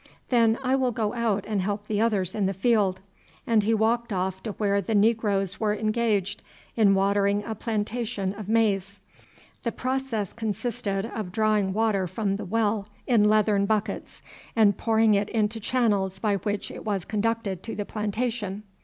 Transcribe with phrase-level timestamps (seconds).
[0.29, 3.01] "Then I will go out and help the others in the field;"
[3.45, 6.41] and he walked off to where the negroes were engaged
[6.75, 8.99] in watering a plantation of maize.
[9.61, 14.23] The process consisted of drawing water from the well in leathern buckets
[14.55, 18.63] and pouring it into channels by which it was conducted to the plantation.